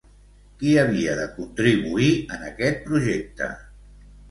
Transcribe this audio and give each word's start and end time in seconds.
Qui 0.61 0.71
havia 0.83 1.17
de 1.19 1.27
contribuir 1.35 2.09
en 2.39 2.49
aquest 2.51 2.83
projecte? 2.91 3.53